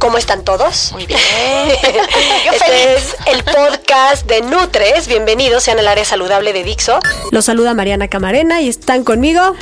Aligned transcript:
¿Cómo 0.00 0.16
están 0.16 0.44
todos? 0.44 0.92
Muy 0.92 1.04
bien. 1.04 1.20
Yo 2.46 2.52
este 2.52 2.94
es 2.94 3.14
el 3.26 3.44
podcast 3.44 4.26
de 4.26 4.40
Nutres. 4.40 5.06
Bienvenidos 5.06 5.62
sean 5.62 5.78
al 5.78 5.86
área 5.86 6.06
saludable 6.06 6.54
de 6.54 6.64
Dixo. 6.64 6.98
Los 7.30 7.44
saluda 7.44 7.74
Mariana 7.74 8.08
Camarena 8.08 8.62
y 8.62 8.68
están 8.70 9.04
conmigo 9.04 9.54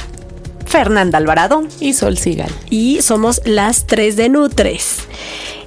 Fernanda 0.65 1.19
Alvarado 1.19 1.65
y 1.81 1.93
Sol 1.93 2.17
Sigal. 2.19 2.53
Y 2.71 3.03
somos 3.03 3.41
las 3.47 3.89
tres 3.89 4.15
de 4.15 4.29
Nutres. 4.29 4.99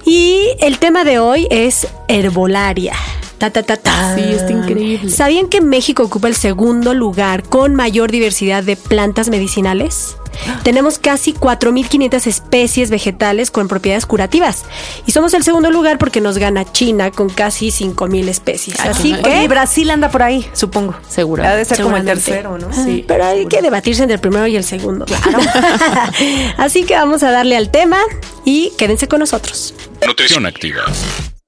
Y 0.06 0.56
el 0.60 0.78
tema 0.78 1.04
de 1.04 1.18
hoy 1.18 1.48
es 1.50 1.86
herbolaria. 2.08 2.94
Ta, 3.36 3.50
ta, 3.50 3.62
ta, 3.62 3.76
ta. 3.76 4.14
Sí, 4.14 4.22
está 4.22 4.52
increíble. 4.52 5.10
¿Sabían 5.10 5.50
que 5.50 5.60
México 5.60 6.02
ocupa 6.02 6.28
el 6.28 6.34
segundo 6.34 6.94
lugar 6.94 7.42
con 7.42 7.74
mayor 7.74 8.10
diversidad 8.10 8.62
de 8.62 8.76
plantas 8.76 9.28
medicinales? 9.28 10.16
Tenemos 10.62 10.98
casi 10.98 11.32
4.500 11.34 12.26
especies 12.26 12.90
vegetales 12.90 13.50
con 13.50 13.68
propiedades 13.68 14.06
curativas. 14.06 14.64
Y 15.06 15.12
somos 15.12 15.34
el 15.34 15.42
segundo 15.42 15.70
lugar 15.70 15.98
porque 15.98 16.20
nos 16.20 16.38
gana 16.38 16.70
China 16.70 17.10
con 17.10 17.28
casi 17.28 17.68
5.000 17.68 18.28
especies. 18.28 18.80
Así 18.80 19.14
que... 19.14 19.44
Y 19.44 19.48
Brasil 19.48 19.90
anda 19.90 20.10
por 20.10 20.22
ahí, 20.22 20.46
supongo. 20.52 20.94
Seguro. 21.08 21.44
Ha 21.44 21.56
de 21.56 21.64
ser 21.64 21.82
como 21.82 21.96
el 21.96 22.04
tercero, 22.04 22.58
¿no? 22.58 22.72
Sí. 22.72 23.04
Pero 23.06 23.24
hay 23.24 23.46
que 23.46 23.62
debatirse 23.62 24.02
entre 24.02 24.14
el 24.14 24.20
primero 24.20 24.46
y 24.46 24.56
el 24.56 24.64
segundo. 24.64 25.04
Claro. 25.06 25.38
Así 26.58 26.84
que 26.84 26.94
vamos 26.94 27.22
a 27.22 27.30
darle 27.30 27.56
al 27.56 27.70
tema 27.70 27.98
y 28.44 28.72
quédense 28.78 29.08
con 29.08 29.20
nosotros. 29.20 29.74
Nutrición 30.06 30.46
activa. 30.46 30.84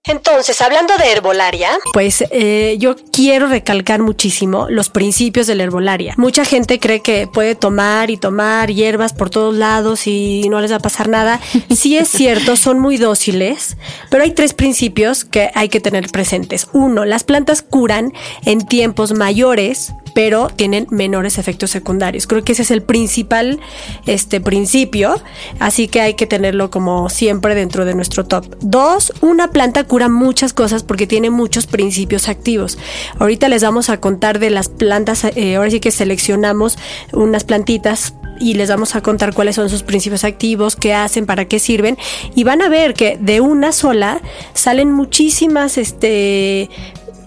Entonces, 0.07 0.61
hablando 0.61 0.95
de 0.99 1.13
herbolaria. 1.13 1.71
Pues 1.95 2.25
eh, 2.31 2.77
yo 2.79 2.95
quiero 3.11 3.47
recalcar 3.47 4.03
muchísimo 4.03 4.67
los 4.69 4.91
principios 4.91 5.47
de 5.47 5.55
la 5.55 5.63
herbolaria. 5.63 6.15
Mucha 6.19 6.45
gente 6.45 6.79
cree 6.79 7.01
que 7.01 7.27
puede 7.27 7.55
tomar 7.55 8.11
y 8.11 8.19
tomar 8.19 8.71
hierbas 8.71 9.15
por 9.15 9.31
todos 9.31 9.55
lados 9.55 10.07
y 10.07 10.47
no 10.51 10.61
les 10.61 10.73
va 10.73 10.77
a 10.77 10.81
pasar 10.81 11.09
nada. 11.09 11.41
Sí 11.75 11.97
es 11.97 12.09
cierto, 12.09 12.57
son 12.57 12.79
muy 12.79 12.99
dóciles, 12.99 13.77
pero 14.09 14.23
hay 14.23 14.31
tres 14.31 14.55
principios 14.55 15.25
que 15.25 15.51
hay 15.55 15.69
que 15.69 15.81
tener 15.81 16.09
presentes. 16.09 16.69
Uno, 16.73 17.05
las 17.05 17.25
plantas 17.25 17.63
curan 17.63 18.13
en 18.45 18.67
tiempos 18.67 19.13
mayores 19.13 19.93
pero 20.15 20.49
tienen 20.49 20.87
menores 20.91 21.39
efectos 21.39 21.71
secundarios. 21.71 22.27
Creo 22.27 22.43
que 22.45 22.53
ese 22.53 22.63
es 22.63 22.71
el 22.71 22.83
principal 22.83 23.61
este, 24.07 24.41
principio, 24.41 25.21
así 25.59 25.89
que 25.89 26.01
hay 26.01 26.15
que 26.15 26.27
tenerlo 26.27 26.71
como 26.71 27.11
siempre 27.11 27.55
dentro 27.55 27.85
de 27.85 27.95
nuestro 27.95 28.25
top. 28.25 28.47
Dos, 28.61 29.13
una 29.21 29.51
planta 29.51 29.85
cura 29.85 30.09
muchas 30.09 30.53
cosas 30.53 30.83
porque 30.85 31.07
tiene 31.07 31.31
muchos 31.31 31.67
principios 31.67 32.29
activos. 32.29 32.79
Ahorita 33.19 33.49
les 33.49 33.63
vamos 33.63 33.91
a 33.91 34.01
contar 34.01 34.39
de 34.39 34.51
las 34.51 34.69
plantas, 34.69 35.25
eh, 35.25 35.57
ahora 35.57 35.71
sí 35.71 35.81
que 35.81 35.91
seleccionamos 35.91 36.79
unas 37.13 37.45
plantitas 37.45 38.15
y 38.41 38.55
les 38.55 38.69
vamos 38.69 38.97
a 38.97 39.01
contar 39.01 39.35
cuáles 39.35 39.57
son 39.57 39.69
sus 39.69 39.83
principios 39.83 40.25
activos, 40.25 40.77
qué 40.77 40.95
hacen, 40.95 41.27
para 41.27 41.47
qué 41.47 41.59
sirven 41.59 41.97
y 42.35 42.45
van 42.45 42.63
a 42.63 42.69
ver 42.69 42.95
que 42.95 43.17
de 43.21 43.41
una 43.41 43.73
sola 43.73 44.21
salen 44.55 44.93
muchísimas 44.93 45.79
este 45.79 46.71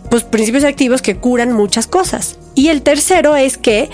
pues 0.10 0.24
principios 0.24 0.64
activos 0.64 1.02
que 1.02 1.18
curan 1.18 1.52
muchas 1.54 1.88
cosas. 1.88 2.38
Y 2.56 2.70
el 2.70 2.82
tercero 2.82 3.36
es 3.36 3.58
que 3.58 3.90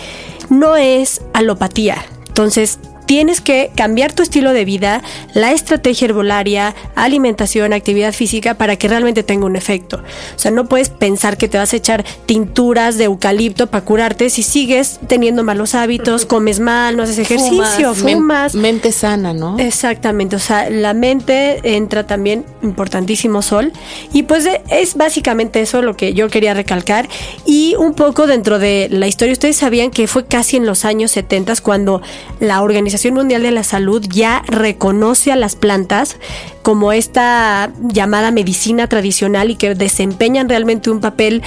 no 0.50 0.76
es 0.76 1.22
alopatía. 1.34 2.06
Entonces, 2.28 2.80
tienes 3.06 3.42
que 3.42 3.72
cambiar 3.76 4.14
tu 4.14 4.24
estilo 4.24 4.54
de 4.54 4.66
vida, 4.66 5.02
la 5.34 5.52
estrategia 5.52 6.06
herbolaria, 6.06 6.76
alimentación, 6.96 7.74
actividad 7.74 8.14
física 8.14 8.56
para 8.56 8.76
que 8.76 8.88
realmente 8.88 9.24
tenga 9.24 9.46
un 9.46 9.56
efecto. 9.56 9.98
O 10.36 10.40
sea, 10.40 10.52
no 10.52 10.66
puedes 10.66 10.90
pensar 10.90 11.38
que 11.38 11.48
te 11.48 11.58
vas 11.58 11.74
a 11.74 11.76
echar 11.76 12.04
tinturas 12.26 12.98
de 12.98 13.06
eucalipto 13.06 13.68
para 13.68 13.86
curarte 13.86 14.30
si 14.30 14.44
sigues 14.44 15.00
teniendo 15.08 15.44
malos 15.44 15.76
hábitos, 15.76 16.26
comes 16.26 16.60
mal, 16.60 16.98
no 16.98 17.04
haces 17.04 17.20
ejercicio, 17.20 17.94
fumas. 17.94 18.56
mente 18.56 18.92
sana, 18.92 19.34
¿no? 19.34 19.60
Exactamente, 19.60 20.36
o 20.36 20.40
sea, 20.40 20.70
la 20.70 20.94
mente 20.94 21.76
entra 21.76 22.06
también 22.06 22.46
importantísimo 22.62 23.42
sol 23.42 23.72
y 24.14 24.24
pues 24.24 24.48
es 24.70 24.96
básicamente 24.96 25.62
eso 25.62 25.82
lo 25.82 25.96
que 25.96 26.14
yo 26.14 26.30
quería 26.30 26.54
recalcar 26.54 27.08
y 27.46 27.76
un 27.76 27.94
poco 27.94 28.28
dentro 28.28 28.60
de 28.60 28.88
la 28.90 29.08
historia, 29.08 29.34
ustedes 29.34 29.58
sabían 29.58 29.92
que 29.92 30.08
fue 30.08 30.26
casi 30.26 30.58
en 30.58 30.66
los 30.66 30.86
años 30.86 31.12
70 31.12 31.44
cuando 31.62 32.02
la 32.40 32.62
organización 32.62 32.93
Organización 32.94 33.16
Mundial 33.16 33.42
de 33.42 33.50
la 33.50 33.64
Salud 33.64 34.06
ya 34.08 34.44
reconoce 34.46 35.32
a 35.32 35.36
las 35.36 35.56
plantas 35.56 36.18
como 36.62 36.94
esta 36.94 37.72
llamada 37.82 38.30
medicina 38.30 38.88
tradicional 38.88 39.50
y 39.50 39.56
que 39.56 39.74
desempeñan 39.74 40.48
realmente 40.48 40.92
un 40.92 41.00
papel 41.00 41.42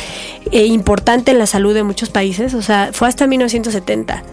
eh, 0.50 0.66
importante 0.66 1.30
en 1.30 1.38
la 1.38 1.46
salud 1.46 1.72
de 1.72 1.84
muchos 1.84 2.08
países. 2.10 2.52
O 2.54 2.62
sea, 2.62 2.90
fue 2.92 3.06
hasta 3.06 3.28
1970. 3.28 4.24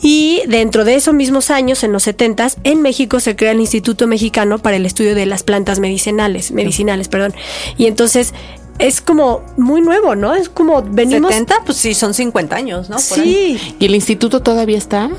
Y 0.00 0.40
dentro 0.48 0.86
de 0.86 0.94
esos 0.94 1.12
mismos 1.12 1.50
años, 1.50 1.84
en 1.84 1.92
los 1.92 2.04
70, 2.04 2.48
en 2.64 2.80
México 2.80 3.20
se 3.20 3.36
crea 3.36 3.50
el 3.50 3.60
Instituto 3.60 4.06
Mexicano 4.06 4.58
para 4.58 4.76
el 4.76 4.86
Estudio 4.86 5.14
de 5.14 5.26
las 5.26 5.42
Plantas 5.42 5.80
Medicinales, 5.80 6.50
medicinales, 6.50 7.08
perdón. 7.08 7.34
Y 7.76 7.88
entonces 7.88 8.32
es 8.78 9.02
como 9.02 9.42
muy 9.58 9.82
nuevo, 9.82 10.14
¿no? 10.14 10.34
Es 10.34 10.48
como 10.48 10.80
venimos... 10.82 11.30
70, 11.30 11.56
pues 11.66 11.76
sí, 11.76 11.92
son 11.92 12.14
50 12.14 12.56
años, 12.56 12.88
¿no? 12.88 12.98
sí. 12.98 13.60
¿Y 13.78 13.84
el 13.84 13.94
instituto 13.94 14.40
todavía 14.40 14.78
está? 14.78 15.10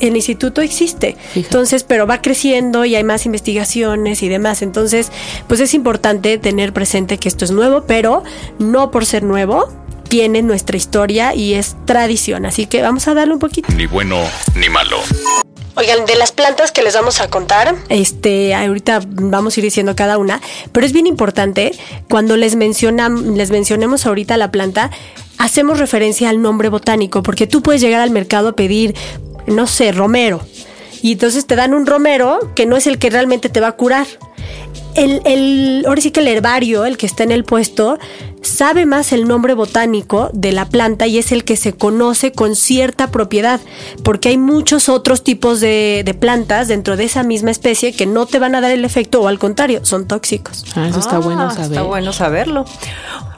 El 0.00 0.16
instituto 0.16 0.60
existe. 0.60 1.16
Entonces, 1.34 1.84
pero 1.84 2.06
va 2.06 2.22
creciendo 2.22 2.84
y 2.84 2.94
hay 2.94 3.04
más 3.04 3.26
investigaciones 3.26 4.22
y 4.22 4.28
demás. 4.28 4.62
Entonces, 4.62 5.10
pues 5.46 5.60
es 5.60 5.74
importante 5.74 6.38
tener 6.38 6.72
presente 6.72 7.18
que 7.18 7.28
esto 7.28 7.44
es 7.44 7.50
nuevo, 7.50 7.84
pero 7.86 8.22
no 8.58 8.90
por 8.90 9.06
ser 9.06 9.22
nuevo 9.22 9.68
tiene 10.08 10.42
nuestra 10.42 10.76
historia 10.76 11.34
y 11.34 11.54
es 11.54 11.76
tradición. 11.84 12.46
Así 12.46 12.66
que 12.66 12.82
vamos 12.82 13.06
a 13.08 13.14
darle 13.14 13.34
un 13.34 13.40
poquito. 13.40 13.72
Ni 13.74 13.86
bueno 13.86 14.18
ni 14.54 14.68
malo. 14.68 14.98
Oigan, 15.78 16.06
de 16.06 16.16
las 16.16 16.32
plantas 16.32 16.72
que 16.72 16.82
les 16.82 16.94
vamos 16.94 17.20
a 17.20 17.28
contar. 17.28 17.76
Este, 17.88 18.52
ahorita 18.52 19.00
vamos 19.06 19.56
a 19.56 19.60
ir 19.60 19.64
diciendo 19.64 19.94
cada 19.94 20.18
una, 20.18 20.40
pero 20.72 20.84
es 20.84 20.92
bien 20.92 21.06
importante 21.06 21.70
cuando 22.10 22.36
les 22.36 22.56
mencionam, 22.56 23.36
les 23.36 23.52
mencionemos 23.52 24.04
ahorita 24.04 24.36
la 24.36 24.50
planta, 24.50 24.90
hacemos 25.38 25.78
referencia 25.78 26.30
al 26.30 26.42
nombre 26.42 26.68
botánico, 26.68 27.22
porque 27.22 27.46
tú 27.46 27.62
puedes 27.62 27.80
llegar 27.80 28.00
al 28.00 28.10
mercado 28.10 28.48
a 28.48 28.52
pedir 28.56 28.96
no 29.48 29.66
sé, 29.66 29.92
romero. 29.92 30.40
Y 31.02 31.12
entonces 31.12 31.46
te 31.46 31.54
dan 31.56 31.74
un 31.74 31.86
romero 31.86 32.38
que 32.54 32.66
no 32.66 32.76
es 32.76 32.86
el 32.86 32.98
que 32.98 33.10
realmente 33.10 33.48
te 33.48 33.60
va 33.60 33.68
a 33.68 33.72
curar. 33.72 34.06
El, 34.94 35.20
el, 35.26 35.84
ahora 35.86 36.00
sí 36.00 36.10
que 36.10 36.18
el 36.20 36.26
herbario, 36.28 36.84
el 36.84 36.96
que 36.96 37.06
está 37.06 37.22
en 37.22 37.30
el 37.30 37.44
puesto, 37.44 37.98
sabe 38.42 38.84
más 38.84 39.12
el 39.12 39.28
nombre 39.28 39.54
botánico 39.54 40.28
de 40.32 40.50
la 40.50 40.68
planta 40.68 41.06
y 41.06 41.18
es 41.18 41.30
el 41.30 41.44
que 41.44 41.56
se 41.56 41.72
conoce 41.72 42.32
con 42.32 42.56
cierta 42.56 43.12
propiedad, 43.12 43.60
porque 44.02 44.30
hay 44.30 44.38
muchos 44.38 44.88
otros 44.88 45.22
tipos 45.22 45.60
de, 45.60 46.02
de 46.04 46.14
plantas 46.14 46.66
dentro 46.66 46.96
de 46.96 47.04
esa 47.04 47.22
misma 47.22 47.52
especie 47.52 47.92
que 47.92 48.06
no 48.06 48.26
te 48.26 48.40
van 48.40 48.56
a 48.56 48.60
dar 48.60 48.72
el 48.72 48.84
efecto 48.84 49.20
o 49.22 49.28
al 49.28 49.38
contrario, 49.38 49.84
son 49.84 50.08
tóxicos. 50.08 50.64
Ah, 50.74 50.88
eso 50.88 50.98
está 50.98 51.16
Ah, 51.16 51.20
bueno 51.20 51.50
saber. 51.50 51.70
Está 51.70 51.82
bueno 51.82 52.12
saberlo. 52.12 52.64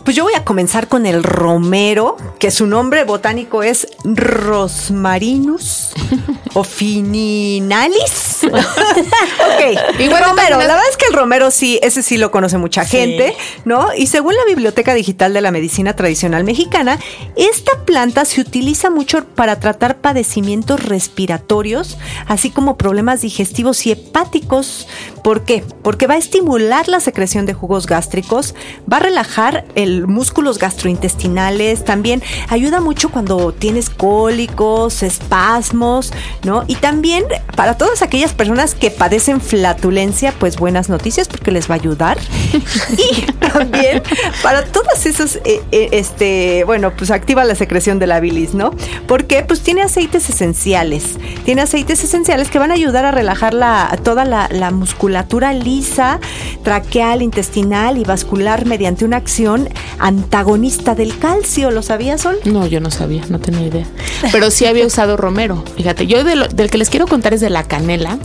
Pues 0.05 0.17
yo 0.17 0.25
voy 0.25 0.35
a 0.35 0.45
comenzar 0.45 0.89
con 0.89 1.07
el 1.07 1.23
romero, 1.23 2.17
que 2.39 2.51
su 2.51 2.67
nombre 2.67 3.05
botánico 3.05 3.63
es 3.63 3.87
Rosmarinus 4.05 5.93
officinalis. 6.55 8.31
ok, 8.45 9.99
Y 9.99 10.09
bueno, 10.09 10.29
romero. 10.29 10.57
La 10.59 10.67
verdad 10.67 10.83
es 10.91 10.97
que 10.97 11.07
el 11.07 11.13
romero 11.13 11.51
sí, 11.51 11.79
ese 11.83 12.03
sí 12.03 12.17
lo 12.17 12.31
conoce 12.31 12.59
mucha 12.59 12.85
gente, 12.85 13.37
¿no? 13.65 13.89
Y 13.95 14.07
según 14.07 14.35
la 14.35 14.45
Biblioteca 14.47 14.95
Digital 14.95 15.35
de 15.35 15.41
la 15.43 15.51
Medicina 15.51 15.95
Tradicional 15.95 16.45
Mexicana, 16.45 16.99
esta 17.37 17.85
planta 17.85 18.25
se 18.25 18.41
utiliza 18.41 18.91
mucho 18.91 19.25
para 19.25 19.61
tratar 19.61 19.99
padecimientos 19.99 20.83
respiratorios, 20.83 21.99
así 22.27 22.51
como 22.51 22.79
problemas 22.79 23.21
digestivos 23.21 23.87
y 23.87 23.93
hepáticos. 23.93 24.89
¿Por 25.23 25.43
qué? 25.43 25.63
Porque 25.83 26.07
va 26.07 26.15
a 26.15 26.19
estimular 26.19 26.89
la 26.89 27.01
secreción 27.01 27.45
de 27.45 27.53
jugos 27.53 27.87
gástricos, 27.87 28.55
va 28.91 28.97
a 28.99 29.01
relajar 29.01 29.65
el 29.75 30.07
músculos 30.07 30.59
gastrointestinales, 30.59 31.85
también 31.85 32.23
ayuda 32.49 32.81
mucho 32.81 33.11
cuando 33.11 33.53
tienes 33.53 33.91
cólicos, 33.91 35.03
espasmos, 35.03 36.13
¿no? 36.45 36.65
Y 36.67 36.77
también 36.77 37.25
para 37.55 37.77
todas 37.77 38.03
aquellas 38.03 38.33
personas 38.33 38.75
que 38.75 38.91
padecen 38.91 39.41
flatulencia, 39.41 40.33
pues 40.39 40.57
buenas 40.57 40.89
noticias 40.89 41.29
porque 41.29 41.51
les 41.51 41.69
va 41.69 41.75
a 41.75 41.79
ayudar. 41.79 42.19
y 42.53 43.33
también 43.33 44.03
para 44.43 44.65
todos 44.65 45.05
esos, 45.05 45.37
eh, 45.45 45.61
eh, 45.71 45.89
este, 45.93 46.65
bueno, 46.65 46.93
pues 46.97 47.11
activa 47.11 47.45
la 47.45 47.55
secreción 47.55 47.99
de 47.99 48.07
la 48.07 48.21
bilis, 48.21 48.55
¿no? 48.55 48.71
Porque 49.07 49.43
pues 49.43 49.61
tiene 49.61 49.83
aceites 49.83 50.31
esenciales, 50.31 51.19
tiene 51.45 51.61
aceites 51.63 52.03
esenciales 52.05 52.51
que 52.51 52.59
van 52.59 52.71
a 52.71 52.75
ayudar 52.75 53.05
a 53.05 53.11
relajar 53.11 53.53
la, 53.53 53.99
toda 54.03 54.25
la, 54.25 54.49
la 54.51 54.71
musculatura 54.71 55.10
lisa, 55.53 56.21
traqueal, 56.63 57.23
intestinal 57.23 57.99
y 57.99 58.05
vascular 58.05 58.67
mediante 58.67 59.05
una 59.05 59.17
acción 59.17 59.69
antagonista 59.99 60.95
del 60.95 61.19
calcio. 61.19 61.71
¿Lo 61.71 61.83
sabías, 61.83 62.23
Sol? 62.23 62.39
No, 62.45 62.67
yo 62.67 62.81
no 62.81 62.91
sabía, 62.91 63.23
no 63.29 63.39
tenía 63.39 63.67
idea. 63.67 63.87
Pero 64.33 64.51
sí 64.51 64.67
había 64.67 64.87
usado 64.87 65.17
romero. 65.17 65.65
Fíjate, 65.77 66.07
yo 66.07 66.25
del 66.25 66.71
que 66.71 66.79
les 66.79 66.91
quiero 66.91 67.07
contar 67.07 67.35
es 67.35 67.41
de 67.41 67.51
la 67.51 67.65
canela. 67.65 68.19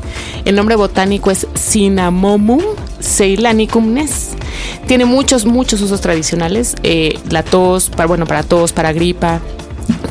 El 0.45 0.55
nombre 0.55 0.75
botánico 0.75 1.31
es 1.31 1.47
Cinnamomum 1.55 2.61
ceylanicum 3.05 3.93
nes. 3.93 4.31
Tiene 4.87 5.05
muchos, 5.05 5.45
muchos 5.45 5.81
usos 5.81 6.01
tradicionales. 6.01 6.75
Eh, 6.83 7.19
la 7.29 7.43
tos, 7.43 7.89
para, 7.89 8.07
bueno, 8.07 8.25
para 8.25 8.43
tos, 8.43 8.73
para 8.73 8.93
gripa, 8.93 9.41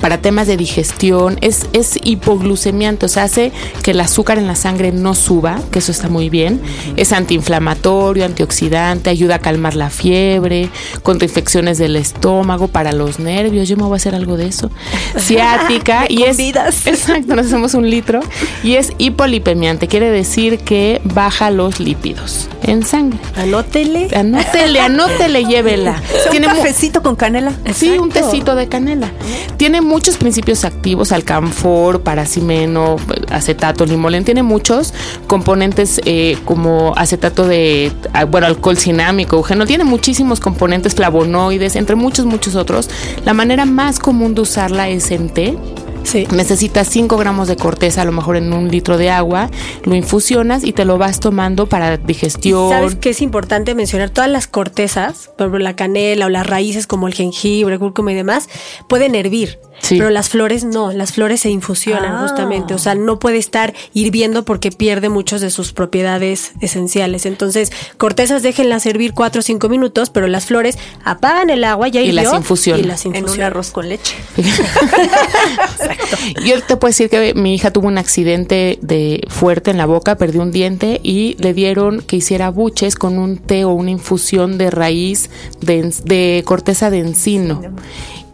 para 0.05 0.19
temas 0.19 0.47
de 0.47 0.59
digestión, 0.59 1.39
es, 1.41 1.67
es 1.73 1.99
hipoglucemiante, 2.05 3.07
o 3.07 3.09
sea, 3.09 3.23
hace 3.23 3.53
que 3.83 3.93
el 3.93 4.01
azúcar 4.01 4.37
en 4.37 4.47
la 4.47 4.55
sangre 4.55 4.93
no 4.93 5.15
suba, 5.15 5.63
que 5.71 5.79
eso 5.79 5.93
está 5.93 6.11
muy 6.11 6.29
bien. 6.29 6.61
Es 6.97 7.15
antiinflamatorio, 7.15 8.27
antioxidante, 8.27 9.09
ayuda 9.09 9.37
a 9.37 9.39
calmar 9.39 9.75
la 9.77 9.89
fiebre, 9.89 10.69
contra 11.03 11.27
infecciones 11.27 11.79
del 11.79 11.97
estómago, 11.97 12.69
para 12.69 12.93
los 12.93 13.19
nervios. 13.19 13.67
Yo 13.67 13.79
me 13.79 13.85
voy 13.85 13.95
a 13.95 13.97
hacer 13.97 14.15
algo 14.15 14.37
de 14.37 14.49
eso. 14.49 14.71
Ciática 15.19 16.05
y 16.11 16.25
es. 16.25 16.39
Exacto, 16.85 17.35
nos 17.35 17.47
hacemos 17.47 17.73
un 17.73 17.89
litro. 17.89 18.21
Y 18.63 18.75
es 18.75 18.93
hipolipemiante, 18.99 19.89
quiere 19.89 20.11
decir 20.11 20.59
que 20.59 21.01
baja 21.05 21.51
los 21.51 21.81
lípidos 21.81 22.51
en 22.63 22.85
sangre. 22.85 23.19
Anótele. 23.37 24.09
Anótele, 24.15 24.81
anótele, 24.81 25.47
llévela. 25.47 26.03
¿Tiene 26.31 26.49
un 26.49 26.57
cafecito 26.57 27.03
con 27.03 27.17
canela? 27.17 27.55
Sí, 27.75 27.97
un 27.99 28.11
tecito 28.11 28.55
de 28.55 28.69
canela. 28.69 29.11
Tiene 29.57 29.81
muchos 29.95 30.17
principios 30.17 30.65
activos, 30.65 31.13
alcanfor, 31.13 32.01
paracimeno, 32.01 32.97
acetato, 33.31 33.87
limolen. 33.87 34.25
Tiene 34.25 34.43
muchos 34.43 34.93
componentes 35.29 36.01
eh, 36.05 36.37
como 36.45 36.95
acetato 36.97 37.47
de, 37.47 37.93
ah, 38.13 38.25
bueno, 38.25 38.49
alcohol 38.49 38.77
cinámico, 38.77 39.37
eugenol. 39.37 39.69
Tiene 39.69 39.85
muchísimos 39.85 40.41
componentes 40.41 40.97
flavonoides, 40.97 41.77
entre 41.77 41.95
muchos, 41.95 42.27
muchos 42.27 42.57
otros. 42.57 42.91
La 43.25 43.35
manera 43.35 43.67
más 43.67 44.01
común 44.01 44.35
de 44.35 44.41
usarla 44.41 44.89
es 44.89 45.13
en 45.13 45.29
té 45.29 45.57
Sí. 46.05 46.27
Necesitas 46.31 46.89
5 46.89 47.17
gramos 47.17 47.49
de 47.49 47.57
corteza, 47.57 48.03
a 48.03 48.05
lo 48.05 48.13
mejor 48.13 48.37
en 48.37 48.53
un 48.53 48.69
litro 48.69 48.99
de 48.99 49.11
agua, 49.11 49.51
lo 49.85 49.95
infusionas 49.95 50.63
y 50.63 50.73
te 50.73 50.85
lo 50.85 50.99
vas 50.99 51.19
tomando 51.19 51.67
para 51.67 51.97
digestión. 51.97 52.71
¿Sabes 52.71 52.95
qué 52.97 53.11
es 53.11 53.23
importante 53.23 53.75
mencionar? 53.75 54.11
Todas 54.11 54.31
las 54.31 54.47
cortezas, 54.47 55.31
por 55.37 55.47
ejemplo 55.47 55.61
la 55.61 55.77
canela 55.77 56.27
o 56.27 56.29
las 56.29 56.47
raíces 56.47 56.87
como 56.87 57.09
el 57.09 57.15
jengibre, 57.15 57.79
cúrcuma 57.79 58.13
y 58.13 58.15
demás, 58.15 58.49
pueden 58.87 59.15
hervir. 59.15 59.59
Pero 59.89 60.11
las 60.11 60.29
flores 60.29 60.65
no, 60.65 60.93
las 60.93 61.13
flores 61.13 61.41
se 61.41 61.51
infusionan 61.51 62.15
ah. 62.17 62.23
justamente, 62.23 62.75
o 62.75 62.79
sea, 62.79 62.95
no 62.95 63.19
puede 63.19 63.39
estar 63.39 63.75
hirviendo 63.93 64.45
porque 64.45 64.71
pierde 64.71 65.09
muchas 65.09 65.41
de 65.41 65.51
sus 65.51 65.73
propiedades 65.73 66.53
esenciales. 66.61 67.27
Entonces, 67.27 67.71
cortezas 67.99 68.43
déjenlas 68.43 68.83
servir 68.83 69.13
cuatro 69.15 69.41
o 69.41 69.43
cinco 69.43 69.69
minutos, 69.69 70.11
pero 70.11 70.27
las 70.27 70.47
flores 70.47 70.79
apagan 71.05 71.51
el 71.51 71.65
agua 71.65 71.89
ya 71.89 72.01
y, 72.01 72.13
las 72.13 72.33
infusionan. 72.33 72.85
Y 72.85 72.89
las 72.89 73.05
En 73.05 73.29
un 73.29 73.43
arroz 73.43 73.71
con 73.71 73.89
leche. 73.89 74.17
Exacto. 74.37 76.17
Yo 76.45 76.63
te 76.63 76.77
puedo 76.77 76.91
decir 76.91 77.11
que 77.11 77.35
mi 77.35 77.55
hija 77.55 77.71
tuvo 77.71 77.89
un 77.89 77.99
accidente 77.99 78.79
de 78.81 79.23
fuerte 79.29 79.71
en 79.71 79.79
la 79.79 79.87
boca, 79.87 80.17
perdió 80.17 80.43
un 80.43 80.53
diente 80.53 81.01
y 81.03 81.37
le 81.39 81.53
dieron 81.53 82.01
que 82.01 82.17
hiciera 82.17 82.51
buches 82.51 82.95
con 82.95 83.19
un 83.19 83.39
té 83.39 83.65
o 83.65 83.71
una 83.71 83.91
infusión 83.91 84.59
de 84.59 84.71
raíz 84.71 85.31
de, 85.61 85.93
de 86.05 86.43
corteza 86.47 86.91
de 86.91 86.99
encino 87.01 87.61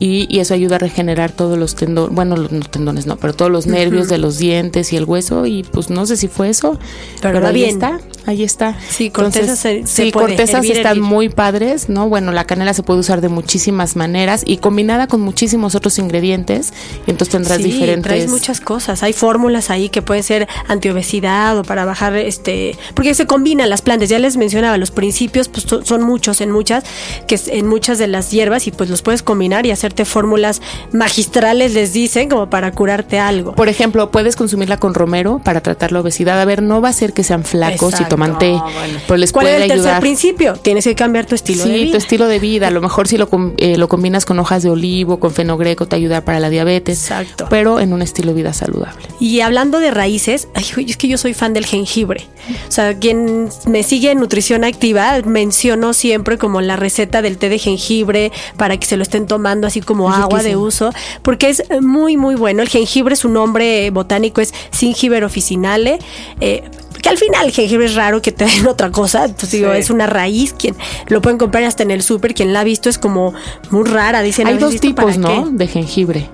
y, 0.02 0.40
eso 0.40 0.54
ayuda 0.54 0.76
a 0.76 0.78
regenerar 0.78 1.30
todos 1.30 1.58
los 1.58 1.74
tendones, 1.74 2.14
bueno, 2.14 2.34
los, 2.34 2.70
tendones 2.70 3.06
no, 3.06 3.16
pero 3.16 3.34
todos 3.34 3.50
los 3.50 3.66
nervios 3.66 4.08
de 4.08 4.16
los 4.16 4.38
dientes 4.38 4.94
y 4.94 4.96
el 4.96 5.04
hueso 5.04 5.44
y 5.44 5.62
pues 5.62 5.90
no 5.90 6.06
sé 6.06 6.16
si 6.16 6.26
fue 6.26 6.48
eso, 6.48 6.78
pero, 7.20 7.46
ahí 7.46 7.64
está, 7.64 8.00
ahí 8.24 8.42
está. 8.42 8.78
Sí, 8.88 9.10
cortezas 9.10 9.58
se, 9.58 9.86
sí, 9.86 10.10
cortezas 10.10 10.64
están 10.64 11.00
muy 11.00 11.28
padres, 11.28 11.90
¿no? 11.90 12.08
Bueno, 12.08 12.32
la 12.32 12.44
canela 12.44 12.72
se 12.72 12.82
puede 12.82 13.00
usar 13.00 13.20
de 13.20 13.28
muchísimas 13.28 13.94
maneras 13.94 14.42
y 14.46 14.56
combinada 14.56 15.06
con 15.06 15.20
muchísimos 15.20 15.74
otros 15.74 15.98
ingredientes, 15.98 16.72
y 17.06 17.10
entonces 17.10 17.32
tendrás 17.32 17.58
sí, 17.58 17.64
diferentes. 17.64 18.04
traes 18.04 18.30
muchas 18.30 18.62
cosas, 18.62 19.02
hay 19.02 19.12
fórmulas 19.12 19.68
ahí 19.68 19.90
que 19.90 20.00
pueden 20.00 20.22
ser 20.22 20.48
antiobesidad 20.68 21.58
o 21.58 21.62
para 21.62 21.84
bajar 21.84 22.16
este, 22.16 22.74
porque 22.94 23.12
se 23.12 23.26
combinan 23.26 23.68
las 23.68 23.82
plantas, 23.82 24.08
ya 24.08 24.18
les 24.18 24.38
mencionaba, 24.38 24.78
los 24.78 24.92
principios 24.92 25.48
pues 25.48 25.66
son 25.84 26.02
muchos 26.04 26.40
en 26.40 26.50
muchas, 26.50 26.84
que 27.26 27.38
en 27.48 27.66
muchas 27.66 27.98
de 27.98 28.06
las 28.06 28.30
hierbas 28.30 28.66
y 28.66 28.70
pues 28.70 28.88
los 28.88 29.02
puedes 29.02 29.22
combinar 29.22 29.66
y 29.66 29.72
hacer 29.72 29.89
fórmulas 30.04 30.62
magistrales, 30.92 31.74
les 31.74 31.92
dicen, 31.92 32.28
como 32.28 32.50
para 32.50 32.72
curarte 32.72 33.18
algo. 33.18 33.52
Por 33.52 33.68
ejemplo, 33.68 34.10
puedes 34.10 34.36
consumirla 34.36 34.78
con 34.78 34.94
romero 34.94 35.40
para 35.44 35.60
tratar 35.60 35.92
la 35.92 36.00
obesidad. 36.00 36.40
A 36.40 36.44
ver, 36.44 36.62
no 36.62 36.80
va 36.80 36.88
a 36.88 36.92
ser 36.92 37.12
que 37.12 37.24
sean 37.24 37.44
flacos 37.44 38.00
y 38.00 38.04
toman 38.04 38.38
té, 38.38 38.56
pero 39.06 39.16
les 39.16 39.32
¿Cuál 39.32 39.44
puede 39.44 39.56
es 39.58 39.64
el 39.64 39.70
ayudar. 39.72 39.86
tercer 39.86 40.00
principio? 40.00 40.54
Tienes 40.54 40.84
que 40.84 40.94
cambiar 40.94 41.26
tu 41.26 41.34
estilo 41.34 41.64
de 41.64 41.72
vida. 41.72 41.84
Sí, 41.86 41.90
tu 41.92 41.96
estilo 41.98 42.26
de 42.26 42.38
vida. 42.38 42.68
A 42.68 42.70
lo 42.70 42.80
mejor 42.80 43.08
si 43.08 43.16
lo, 43.16 43.28
eh, 43.56 43.76
lo 43.76 43.88
combinas 43.88 44.24
con 44.24 44.38
hojas 44.38 44.62
de 44.62 44.70
olivo, 44.70 45.20
con 45.20 45.32
fenogreco, 45.32 45.86
te 45.86 45.96
ayuda 45.96 46.24
para 46.24 46.40
la 46.40 46.50
diabetes. 46.50 47.02
Exacto. 47.02 47.46
Pero 47.50 47.80
en 47.80 47.92
un 47.92 48.02
estilo 48.02 48.28
de 48.28 48.34
vida 48.34 48.52
saludable. 48.52 49.06
Y 49.18 49.40
hablando 49.40 49.80
de 49.80 49.90
raíces, 49.90 50.48
es 50.54 50.96
que 50.96 51.08
yo 51.08 51.18
soy 51.18 51.34
fan 51.34 51.52
del 51.52 51.66
jengibre. 51.66 52.26
O 52.68 52.72
sea, 52.72 52.98
quien 52.98 53.48
me 53.66 53.82
sigue 53.82 54.10
en 54.10 54.18
nutrición 54.18 54.64
activa 54.64 55.20
menciono 55.24 55.92
siempre 55.92 56.38
como 56.38 56.60
la 56.60 56.76
receta 56.76 57.22
del 57.22 57.38
té 57.38 57.48
de 57.48 57.58
jengibre 57.58 58.32
para 58.56 58.76
que 58.76 58.86
se 58.86 58.96
lo 58.96 59.02
estén 59.02 59.26
tomando 59.26 59.66
así 59.66 59.79
como 59.84 60.10
agua 60.10 60.42
de 60.42 60.56
uso, 60.56 60.90
porque 61.22 61.48
es 61.48 61.62
muy, 61.80 62.16
muy 62.16 62.34
bueno. 62.34 62.62
El 62.62 62.68
jengibre, 62.68 63.16
su 63.16 63.28
nombre 63.28 63.90
botánico 63.90 64.40
es 64.40 64.52
Singiber 64.70 65.24
officinale. 65.24 65.98
Eh, 66.40 66.62
que 67.00 67.08
al 67.08 67.18
final 67.18 67.46
el 67.46 67.52
jengibre 67.52 67.86
es 67.86 67.94
raro 67.94 68.20
que 68.20 68.32
te 68.32 68.44
den 68.44 68.66
otra 68.68 68.90
cosa, 68.90 69.28
pues 69.28 69.50
digo, 69.52 69.72
es 69.72 69.90
una 69.90 70.06
raíz, 70.06 70.52
quien 70.52 70.76
lo 71.08 71.22
pueden 71.22 71.38
comprar 71.38 71.64
hasta 71.64 71.82
en 71.82 71.90
el 71.90 72.02
súper, 72.02 72.34
quien 72.34 72.52
la 72.52 72.60
ha 72.60 72.64
visto 72.64 72.88
es 72.88 72.98
como 72.98 73.32
muy 73.70 73.84
rara, 73.84 74.22
dicen. 74.22 74.46
Hay 74.46 74.58
dos 74.58 74.78
tipos, 74.80 75.16
¿no? 75.18 75.50
De 75.50 75.66
jengibre. 75.66 76.28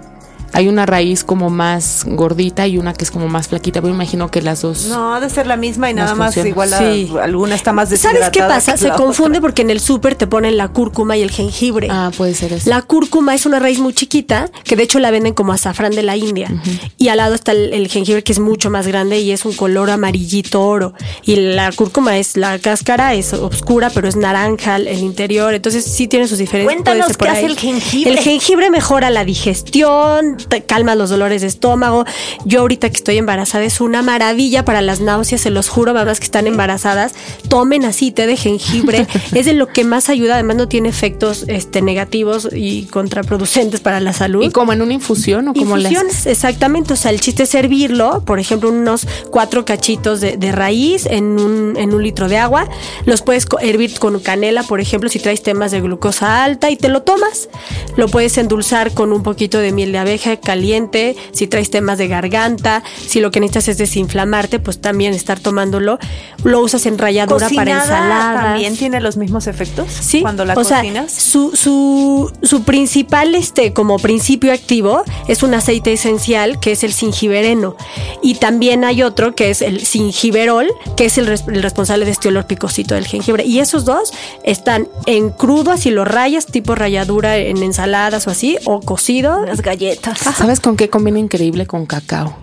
Hay 0.53 0.69
una 0.69 0.87
raíz 0.87 1.25
como 1.25 1.51
más 1.51 2.05
gordita 2.07 2.67
y 2.67 2.79
una 2.79 2.95
que 2.95 3.05
es 3.05 3.11
como 3.11 3.29
más 3.29 3.49
flaquita. 3.49 3.81
Pero 3.81 3.93
imagino 3.93 4.31
que 4.31 4.43
las 4.43 4.63
dos. 4.63 4.87
No, 4.87 5.15
ha 5.15 5.21
de 5.21 5.29
ser 5.31 5.47
la 5.47 5.57
misma 5.57 5.91
y 5.91 5.95
nada 5.95 6.15
más 6.15 6.37
igual 6.37 6.73
alguna 6.75 7.55
está 7.55 7.73
más 7.73 7.91
deshidratada. 7.91 8.21
¿Sabes 8.21 8.33
qué 8.33 8.41
pasa? 8.41 8.77
Se 8.77 8.91
confunde 8.91 9.41
porque 9.41 9.63
en 9.63 9.71
el 9.71 9.81
súper 9.81 10.15
te 10.15 10.27
ponen 10.27 10.57
la 10.57 10.69
cúrcuma 10.69 11.17
y 11.17 11.23
el 11.23 11.31
jengibre. 11.31 11.89
Ah, 11.91 12.11
puede 12.17 12.35
ser 12.35 12.53
eso. 12.53 12.69
La 12.71 12.83
cúrcuma 12.83 13.35
es 13.35 13.47
una 13.47 13.59
raíz 13.59 13.79
muy 13.79 13.93
chiquita 13.93 14.51
que 14.65 14.77
de 14.77 14.83
hecho 14.83 14.99
la 14.99 15.11
venden 15.11 15.35
como 15.35 15.53
azafrán 15.53 15.93
de 15.93 16.03
la 16.03 16.17
India. 16.17 16.49
Y 16.97 17.09
al 17.09 17.19
lado 17.19 17.35
está 17.35 17.53
el, 17.53 17.89
jengibre 17.89 18.23
que 18.23 18.33
es 18.33 18.39
mucho 18.39 18.71
más 18.71 18.87
grande 18.87 19.21
y 19.21 19.31
es 19.31 19.45
un 19.45 19.53
color 19.55 19.91
amarillito 19.91 20.63
oro. 20.63 20.95
Y 21.25 21.37
la 21.37 21.73
cúrcuma 21.73 22.17
es, 22.19 22.37
la 22.37 22.59
cáscara 22.59 23.15
es 23.15 23.33
oscura, 23.33 23.91
pero 23.91 24.09
es 24.09 24.17
naranja 24.17 24.77
el 24.77 24.99
interior. 24.99 25.55
Entonces 25.55 25.85
sí 25.85 26.07
tiene 26.07 26.29
sus 26.29 26.39
diferencias. 26.39 26.83
Cuéntanos 26.83 27.17
qué 27.17 27.29
hace 27.29 27.47
el 27.47 27.59
jengibre. 27.59 28.13
El 28.13 28.19
jengibre 28.19 28.71
mejora 28.71 29.11
la 29.11 29.25
digestión, 29.25 30.36
calma 30.67 30.95
los 30.95 31.11
dolores 31.11 31.43
de 31.43 31.49
estómago. 31.49 32.05
Yo 32.45 32.61
ahorita 32.61 32.91
que 32.91 32.97
estoy 32.97 33.19
embarazada 33.19 33.65
es 33.65 33.81
una 33.81 34.03
maravilla 34.03 34.65
para 34.65 34.83
las 34.83 35.01
náuseas, 35.01 35.41
se 35.41 35.51
los 35.51 35.69
juro, 35.69 35.95
mamás 35.95 36.21
que 36.21 36.25
están 36.25 36.47
embarazadas, 36.47 37.15
tomen 37.49 37.85
así 37.85 38.11
té 38.11 38.27
de 38.27 38.37
jengibre, 38.37 39.07
es 39.35 39.47
de 39.47 39.55
lo 39.55 39.69
que 39.69 39.85
más 39.85 40.09
ayuda, 40.09 40.35
además 40.35 40.57
no 40.57 40.69
tiene 40.69 40.89
efectos 40.89 41.45
este, 41.49 41.83
negativos 41.83 42.49
y 42.53 42.85
contraproducentes 42.87 43.81
para 43.81 44.01
la 44.01 44.13
salud. 44.13 44.43
¿Y 44.43 44.51
como 44.51 44.73
en 44.73 44.83
una 44.83 44.93
infusión 44.93 45.49
o 45.49 45.55
como 45.55 45.77
Infusiones, 45.77 46.27
exactamente, 46.27 46.93
o 46.93 46.97
sea, 46.97 47.11
el 47.11 47.21
chiste 47.21 47.45
es 47.45 47.51
servirlo, 47.51 48.23
por 48.25 48.39
ejemplo, 48.39 48.71
unos 48.71 49.07
cuatro 49.31 49.65
cachitos 49.65 50.21
de, 50.21 50.37
raíz 50.53 51.07
en 51.07 51.39
un, 51.39 51.77
en 51.77 51.93
un 51.93 52.03
litro 52.03 52.29
de 52.29 52.39
agua, 52.39 52.69
los 53.05 53.23
puedes 53.23 53.47
hervir 53.61 53.99
con 53.99 54.21
canela, 54.21 54.63
por 54.63 54.81
ejemplo, 54.81 55.09
si 55.09 55.19
traes 55.19 55.43
temas 55.43 55.71
de 55.71 55.81
glucosa 55.81 56.45
alta 56.45 56.71
y 56.71 56.77
te 56.77 56.89
lo 56.89 57.03
tomas. 57.03 57.49
Lo 57.97 58.09
puedes 58.09 58.39
endulzar 58.39 58.93
con 58.93 59.13
un 59.13 59.23
poquito 59.23 59.59
de 59.59 59.73
miel 59.73 59.93
de 59.93 59.99
abeja 59.99 60.26
caliente, 60.41 61.17
si 61.33 61.47
traes 61.47 61.71
temas 61.71 61.99
de 61.99 62.09
garganta, 62.09 62.83
si 63.07 63.21
lo 63.21 63.31
que 63.31 63.41
necesitas 63.41 63.69
es 63.69 63.79
desinflamarte, 63.79 64.59
pues 64.59 64.81
también 64.81 65.15
estar 65.15 65.39
tomándolo. 65.41 65.99
Lo 66.45 66.61
usas 66.61 66.87
en 66.87 66.99
ralladura 66.99 67.49
para 67.55 67.73
ensaladas. 67.83 68.45
¿También 68.45 68.77
tiene 68.77 69.01
los 69.01 69.17
mismos 69.17 69.47
efectos? 69.47 69.87
Sí. 69.91 70.21
Cuando 70.23 70.45
la 70.45 70.55
o 70.55 70.65
sea, 70.65 70.79
cocinas. 70.79 71.13
su, 71.13 71.53
su, 71.55 72.33
su 72.43 72.63
principal, 72.65 73.35
este, 73.35 73.73
como 73.73 73.99
principio 73.99 74.53
activo, 74.53 75.03
es 75.29 75.43
un 75.43 75.55
aceite 75.55 75.93
esencial 75.93 76.59
que 76.61 76.73
es 76.73 76.83
el 76.85 76.93
gingibereno. 76.93 77.77
Y 78.23 78.35
también 78.35 78.85
hay 78.85 79.03
otro 79.03 79.35
que 79.35 79.51
es 79.51 79.63
el 79.63 79.81
gingiberol, 79.81 80.69
que 80.97 81.07
es 81.07 81.19
el, 81.19 81.27
res- 81.27 81.45
el 81.49 81.63
responsable 81.63 82.05
de 82.05 82.11
este 82.13 82.29
olor 82.29 82.47
picosito 82.47 82.95
del 82.95 83.07
jengibre. 83.07 83.45
Y 83.45 83.59
esos 83.61 83.85
dos 83.85 84.13
están 84.45 84.89
en 85.07 85.31
crudo, 85.31 85.71
así 85.73 85.91
lo 85.91 86.05
rayas, 86.05 86.47
tipo 86.47 86.75
ralladura 86.75 87.37
en 87.37 87.63
ensaladas 87.63 88.27
o 88.27 88.31
así, 88.31 88.57
o 88.65 88.81
cocido. 88.81 89.45
Las 89.47 89.63
galletas. 89.63 90.16
¿Sabes 90.17 90.61
con 90.61 90.77
qué 90.77 90.89
combina 90.91 91.19
increíble? 91.19 91.67
Con 91.67 91.87
cacao. 91.87 92.37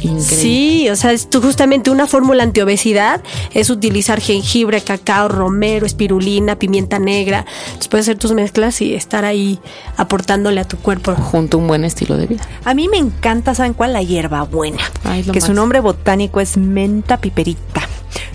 Increíble. 0.00 0.24
Sí, 0.36 0.88
o 0.90 0.96
sea, 0.96 1.12
es 1.12 1.30
tu- 1.30 1.40
justamente 1.40 1.90
una 1.90 2.06
fórmula 2.06 2.42
antiobesidad 2.42 3.22
es 3.54 3.70
utilizar 3.70 4.20
jengibre, 4.20 4.82
cacao, 4.82 5.28
romero, 5.28 5.86
espirulina, 5.86 6.56
pimienta 6.58 6.98
negra. 6.98 7.46
Entonces 7.66 7.88
puedes 7.88 8.04
hacer 8.04 8.18
tus 8.18 8.32
mezclas 8.32 8.80
y 8.82 8.94
estar 8.94 9.24
ahí 9.24 9.58
aportándole 9.96 10.60
a 10.60 10.64
tu 10.64 10.76
cuerpo. 10.76 11.14
Junto 11.14 11.56
a 11.56 11.60
un 11.60 11.68
buen 11.68 11.84
estilo 11.84 12.16
de 12.18 12.26
vida. 12.26 12.46
A 12.64 12.74
mí 12.74 12.88
me 12.88 12.98
encanta, 12.98 13.54
¿saben 13.54 13.72
cuál? 13.72 13.94
La 13.94 14.02
hierbabuena. 14.02 14.82
Ay, 15.04 15.22
lo 15.22 15.32
que 15.32 15.40
su 15.40 15.48
más. 15.48 15.56
nombre 15.56 15.80
botánico 15.80 16.40
es 16.40 16.58
menta 16.58 17.16
piperita. 17.18 17.83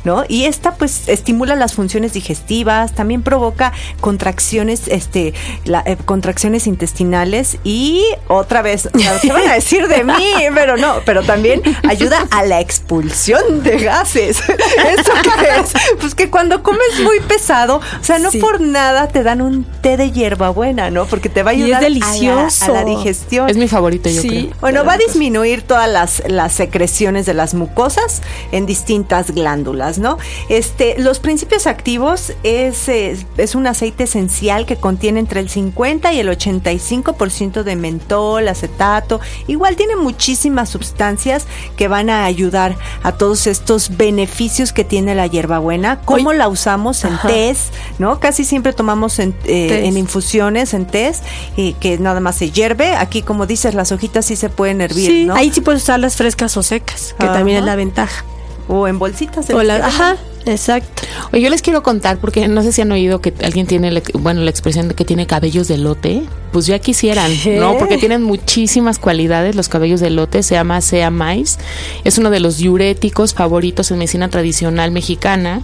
¿No? 0.04 0.24
Y 0.28 0.46
esta 0.46 0.76
pues 0.76 1.08
estimula 1.10 1.56
las 1.56 1.74
funciones 1.74 2.14
digestivas, 2.14 2.94
también 2.96 3.22
provoca 3.22 3.74
contracciones, 4.00 4.88
este, 4.88 5.34
la- 5.66 5.84
eh, 5.86 5.98
contracciones 6.06 6.68
intestinales 6.68 7.58
y 7.64 8.04
otra 8.28 8.62
vez, 8.62 8.90
¿qué 9.22 9.32
van 9.32 9.48
a 9.48 9.54
decir 9.56 9.88
de 9.88 10.04
mí? 10.04 10.14
Pero 10.56 10.78
no, 10.78 10.96
pero 11.06 11.24
también 11.24 11.62
ayuda 11.88 12.28
a 12.32 12.44
la 12.44 12.60
expulsión 12.60 13.64
de 13.64 13.78
gases. 13.80 14.40
¿Eso 14.50 15.12
qué 15.24 15.62
es? 15.62 15.74
Pues 16.00 16.16
que 16.16 16.30
cuando 16.30 16.64
comes 16.64 17.00
muy 17.04 17.20
pesado, 17.22 17.78
o 17.78 18.04
sea, 18.04 18.20
no 18.20 18.30
Sí. 18.32 18.38
por 18.40 18.62
nada 18.62 19.08
te 19.08 19.24
dan 19.24 19.42
un 19.42 19.64
té 19.82 19.98
de 19.98 20.12
hierbabuena, 20.12 20.92
¿no? 20.92 21.06
Porque 21.06 21.30
te 21.30 21.44
va 21.44 21.52
a 21.52 21.54
Y 21.54 21.60
es 21.60 21.64
ayudar 21.66 21.80
a 21.80 21.82
la- 21.82 21.88
delicioso. 21.90 22.66
a 22.66 22.70
la 22.70 22.84
digestión. 22.86 23.50
Es 23.50 23.58
mi 23.58 23.68
favorito, 23.68 24.10
yo 24.10 24.22
Sí. 24.22 24.28
creo. 24.28 24.50
Bueno, 24.62 24.84
va 24.86 24.94
a 24.94 24.98
disminuir 24.98 25.62
todas 25.64 25.90
las, 25.90 26.22
las 26.28 26.54
secreciones 26.54 27.26
de 27.26 27.34
las 27.34 27.54
mucosas 27.54 28.22
en 28.52 28.66
distintas 28.66 29.32
glándulas, 29.32 29.89
¿no? 29.98 30.18
Este, 30.50 30.96
los 31.00 31.20
principios 31.20 31.66
activos 31.68 32.34
es, 32.44 32.88
eh, 32.90 33.18
es 33.38 33.56
un 33.56 33.66
aceite 33.68 34.04
esencial 34.04 34.66
que 34.66 34.76
contiene 34.76 35.20
entre 35.20 35.40
el 35.40 35.50
50 35.50 36.14
y 36.14 36.20
el 36.20 36.30
85% 36.30 37.64
de 37.64 37.76
mentol, 37.76 38.48
acetato. 38.48 39.20
Igual 39.48 39.76
tiene 39.76 39.96
muchísimas 39.96 40.70
sustancias 40.70 41.46
que 41.76 41.88
van 41.88 42.10
a 42.10 42.26
ayudar 42.26 42.78
a 43.04 43.14
todos 43.14 43.48
estos 43.48 43.98
beneficios 43.98 44.74
que 44.74 44.84
tiene 44.84 45.16
la 45.16 45.28
hierbabuena. 45.28 46.02
¿Cómo 46.06 46.34
la 46.34 46.48
usamos 46.48 47.04
en 47.06 47.18
tés? 47.26 47.70
¿No? 47.98 48.20
Casi 48.20 48.46
siempre 48.46 48.74
tomamos 48.74 49.20
en, 49.20 49.34
eh, 49.46 49.86
en 49.86 49.98
infusiones, 49.98 50.74
en 50.74 50.86
tés, 50.86 51.22
y 51.56 51.74
que 51.74 51.98
nada 51.98 52.20
más 52.20 52.36
se 52.36 52.52
hierve. 52.52 52.96
Aquí, 52.96 53.22
como 53.22 53.46
dices, 53.46 53.74
las 53.74 53.92
hojitas 53.92 54.26
sí 54.26 54.36
se 54.36 54.50
pueden 54.50 54.82
hervir, 54.82 55.08
Sí, 55.08 55.26
¿no? 55.26 55.36
ahí 55.36 55.52
sí 55.52 55.62
puedes 55.62 55.84
usarlas 55.84 56.16
frescas 56.16 56.56
o 56.58 56.64
secas, 56.64 57.16
que 57.18 57.26
Ajá. 57.26 57.34
también 57.34 57.60
es 57.60 57.64
la 57.64 57.76
ventaja. 57.76 58.24
O 58.70 58.88
en 58.88 58.98
bolsitas. 59.00 59.48
de 59.48 59.56
O 59.56 59.64
la- 59.64 59.86
ajá, 59.86 60.16
exacto. 60.46 61.04
Oye, 61.34 61.42
yo 61.42 61.50
les 61.50 61.62
quiero 61.62 61.84
contar, 61.84 62.18
porque 62.20 62.48
no 62.48 62.62
sé 62.64 62.72
si 62.72 62.82
han 62.82 62.92
oído 62.92 63.20
que 63.20 63.34
alguien 63.44 63.66
tiene, 63.68 63.92
la- 63.92 64.02
bueno, 64.14 64.42
la 64.42 64.50
expresión 64.52 64.88
de 64.88 64.94
que 64.94 65.04
tiene 65.06 65.26
cabellos 65.28 65.68
de 65.68 65.78
lote. 65.78 66.22
Pues 66.52 66.66
ya 66.66 66.80
quisieran, 66.80 67.32
¿no? 67.60 67.78
Porque 67.78 67.98
tienen 67.98 68.24
muchísimas 68.24 68.98
cualidades 68.98 69.56
los 69.56 69.70
cabellos 69.70 70.00
de 70.00 70.10
lote. 70.12 70.42
Se 70.44 70.56
llama 70.56 70.82
Sea 70.82 71.10
Mais. 71.12 71.60
Es 72.04 72.18
uno 72.18 72.30
de 72.32 72.40
los 72.40 72.58
diuréticos 72.58 73.34
favoritos 73.34 73.92
en 73.92 73.98
medicina 73.98 74.30
tradicional 74.30 74.92
mexicana. 74.92 75.62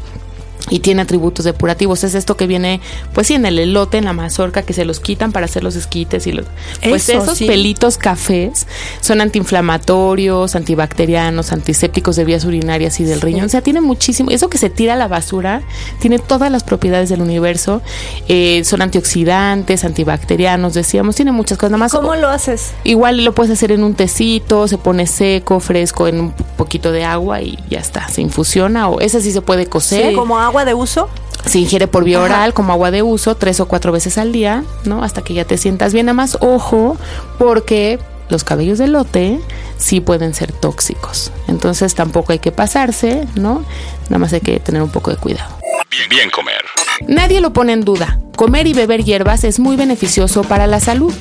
Y 0.70 0.80
tiene 0.80 1.04
atributos 1.04 1.46
depurativos. 1.46 2.04
Es 2.04 2.16
esto 2.16 2.38
que 2.38 2.48
viene, 2.48 2.82
pues 3.14 3.28
sí, 3.28 3.36
en 3.36 3.46
el 3.46 3.60
elote, 3.60 3.98
en 3.98 4.06
la 4.06 4.14
mazorca, 4.14 4.64
que 4.64 4.74
se 4.74 4.86
los 4.86 5.00
quitan 5.00 5.32
para 5.32 5.46
hacer 5.46 5.64
los 5.64 5.76
esquites 5.76 6.26
y 6.28 6.32
los. 6.32 6.46
Pues 6.88 7.08
Eso, 7.10 7.24
esos 7.24 7.38
sí. 7.38 7.46
pelitos 7.46 7.98
cafés 7.98 8.68
son 9.02 9.22
antiinflamatorios, 9.22 10.56
antibacterianos, 10.56 11.52
antisépticos 11.52 12.16
de 12.16 12.26
vías 12.26 12.46
urinarias 12.46 13.00
y 13.00 13.04
del 13.04 13.22
riñón. 13.22 13.46
O 13.46 13.50
sea, 13.50 13.62
tiene 13.62 13.82
muchísimo. 13.82 14.32
Eso 14.32 14.50
que 14.50 14.58
se 14.58 14.70
tira 14.70 14.94
a 14.94 14.96
la 14.96 15.08
basura 15.08 15.62
tiene 16.00 16.20
todas 16.20 16.52
las 16.52 16.64
propiedades 16.64 17.10
del 17.10 17.22
universo. 17.22 17.82
Eh, 18.28 18.64
son 18.64 18.82
antioxidantes, 18.82 19.84
antibacterianos, 19.84 20.74
decíamos. 20.74 21.16
Tiene 21.16 21.32
muchas 21.32 21.58
cosas. 21.58 21.72
Nada 21.72 21.80
más. 21.80 21.92
¿Cómo 21.92 22.16
lo 22.16 22.30
haces? 22.30 22.74
Igual 22.84 23.24
lo 23.24 23.34
puedes 23.36 23.52
hacer 23.52 23.72
en 23.72 23.84
un 23.84 23.94
tecito, 23.94 24.68
se 24.68 24.78
pone 24.78 25.08
seco, 25.08 25.60
fresco, 25.60 26.08
en 26.08 26.20
un 26.20 26.32
poquito 26.32 26.92
de 26.92 27.04
agua 27.04 27.42
y 27.42 27.60
ya 27.70 27.80
está. 27.80 28.08
Se 28.10 28.22
infusiona 28.22 28.90
o 28.90 29.00
ese 29.00 29.22
sí 29.22 29.32
se 29.32 29.42
puede 29.42 29.68
cocer. 29.68 30.14
¿Como 30.14 30.40
agua 30.40 30.55
de 30.64 30.74
uso? 30.74 31.10
Se 31.46 31.60
ingiere 31.60 31.88
por 31.88 32.06
vía 32.06 32.22
oral 32.22 32.54
como 32.54 32.72
agua 32.72 32.92
de 32.92 33.02
uso 33.02 33.36
tres 33.36 33.60
o 33.60 33.68
cuatro 33.68 33.92
veces 33.92 34.18
al 34.18 34.32
día, 34.32 34.64
¿no? 34.86 35.04
Hasta 35.04 35.22
que 35.22 35.34
ya 35.34 35.44
te 35.44 35.58
sientas 35.58 35.94
bien. 35.94 36.06
Nada 36.06 36.14
más 36.14 36.38
ojo, 36.40 36.98
porque 37.38 38.00
los 38.30 38.44
cabellos 38.44 38.78
de 38.78 38.88
lote 38.88 39.40
sí 39.78 40.02
pueden 40.02 40.34
ser 40.34 40.52
tóxicos. 40.52 41.32
Entonces 41.48 41.94
tampoco 41.94 42.32
hay 42.32 42.40
que 42.40 42.52
pasarse, 42.52 43.28
¿no? 43.36 43.64
Nada 44.06 44.20
más 44.20 44.34
hay 44.34 44.42
que 44.42 44.60
tener 44.60 44.82
un 44.82 44.90
poco 44.90 45.12
de 45.12 45.18
cuidado. 45.18 45.54
Bien, 45.92 46.10
bien 46.10 46.30
comer. 46.30 46.64
Nadie 47.08 47.42
lo 47.42 47.54
pone 47.54 47.74
en 47.74 47.82
duda. 47.82 48.20
Comer 48.36 48.68
y 48.68 48.74
beber 48.74 49.04
hierbas 49.04 49.44
es 49.44 49.60
muy 49.60 49.76
beneficioso 49.76 50.44
para 50.44 50.68
la 50.68 50.80
salud. 50.80 51.14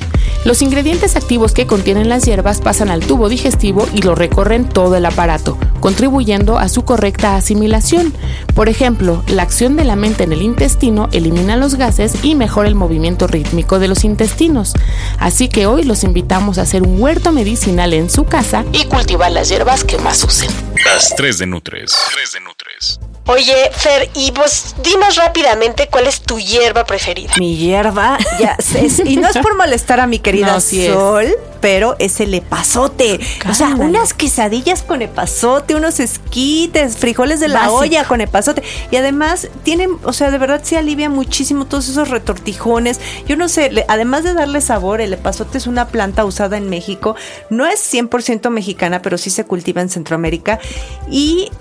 Los 0.43 0.61
ingredientes 0.61 1.15
activos 1.15 1.53
que 1.53 1.65
contienen 1.65 2.09
las 2.09 2.23
hierbas 2.23 2.61
pasan 2.61 2.89
al 2.89 3.05
tubo 3.05 3.29
digestivo 3.29 3.87
y 3.93 4.01
lo 4.01 4.15
recorren 4.15 4.67
todo 4.67 4.95
el 4.95 5.05
aparato, 5.05 5.57
contribuyendo 5.89 6.57
a 6.57 6.67
su 6.67 6.83
correcta 6.83 7.35
asimilación. 7.35 8.11
Por 8.55 8.69
ejemplo, 8.69 9.21
la 9.27 9.43
acción 9.43 9.75
de 9.75 9.83
la 9.83 9.95
mente 9.95 10.23
en 10.23 10.33
el 10.33 10.41
intestino 10.41 11.09
elimina 11.11 11.57
los 11.57 11.75
gases 11.75 12.15
y 12.23 12.33
mejora 12.33 12.67
el 12.67 12.73
movimiento 12.73 13.27
rítmico 13.27 13.77
de 13.77 13.87
los 13.87 14.03
intestinos. 14.03 14.73
Así 15.19 15.47
que 15.47 15.67
hoy 15.67 15.83
los 15.83 16.03
invitamos 16.03 16.57
a 16.57 16.63
hacer 16.63 16.81
un 16.81 16.99
huerto 16.99 17.31
medicinal 17.31 17.93
en 17.93 18.09
su 18.09 18.25
casa 18.25 18.65
y 18.73 18.85
cultivar 18.85 19.31
las 19.31 19.47
hierbas 19.49 19.83
que 19.83 19.99
más 19.99 20.23
usen. 20.23 20.49
Las 20.85 21.15
3 21.15 21.37
de 21.37 21.45
Nutres. 21.45 21.95
3 22.15 22.31
de 22.31 22.39
Nutres. 22.39 22.99
Oye, 23.27 23.55
Fer, 23.71 24.09
y 24.15 24.31
pues 24.31 24.75
dinos 24.83 25.15
rápidamente 25.15 25.87
cuál 25.91 26.05
es 26.07 26.21
tu 26.21 26.39
hierba 26.39 26.85
preferida. 26.85 27.33
Mi 27.37 27.57
hierba, 27.57 28.17
ya 28.39 28.55
es- 28.75 28.99
y 29.05 29.17
no 29.17 29.27
es 29.27 29.37
por 29.37 29.55
molestar 29.55 29.99
a 29.99 30.07
mi 30.07 30.17
querida 30.19 30.47
No, 30.53 30.59
sí 30.61 30.85
es. 30.85 30.93
Sol, 30.93 31.27
pero 31.59 31.95
es 31.97 32.19
el 32.19 32.35
epazote. 32.35 33.19
O 33.49 33.53
sea, 33.55 33.69
unas 33.69 34.13
quesadillas 34.13 34.83
con 34.83 35.01
epazote, 35.01 35.73
unos 35.75 35.99
esquites, 35.99 36.97
frijoles 36.97 37.39
de 37.39 37.47
la 37.47 37.59
Básico. 37.59 37.75
olla 37.77 38.03
con 38.05 38.21
epazote. 38.21 38.63
Y 38.91 38.95
además 38.97 39.47
tienen, 39.63 39.91
o 40.03 40.13
sea, 40.13 40.31
de 40.31 40.37
verdad 40.37 40.61
se 40.63 40.77
alivia 40.77 41.09
muchísimo 41.09 41.65
todos 41.65 41.87
esos 41.89 42.09
retortijones. 42.09 42.99
Yo 43.27 43.35
no 43.37 43.49
sé, 43.49 43.71
le- 43.71 43.85
además 43.87 44.23
de 44.23 44.33
darle 44.33 44.61
sabor, 44.61 45.01
el 45.01 45.13
epazote 45.13 45.57
es 45.57 45.67
una 45.67 45.87
planta 45.87 46.25
usada 46.25 46.57
en 46.57 46.69
México. 46.69 47.15
No 47.49 47.65
es 47.65 47.79
100% 47.93 48.49
mexicana, 48.49 49.01
pero 49.01 49.17
sí 49.17 49.29
se 49.29 49.45
cultiva 49.45 49.81
en 49.81 49.89
Centroamérica. 49.89 50.59
Y 51.09 51.51